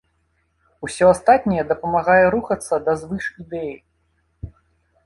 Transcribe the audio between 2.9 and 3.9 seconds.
звышідэі.